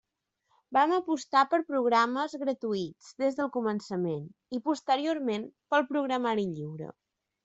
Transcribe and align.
Vam 0.75 0.93
apostar 0.95 1.41
per 1.49 1.57
programes 1.65 2.33
gratuïts 2.43 3.11
des 3.23 3.37
del 3.39 3.51
començament, 3.57 4.23
i 4.59 4.61
posteriorment 4.71 5.45
pel 5.75 5.87
programari 5.93 6.47
lliure. 6.55 6.89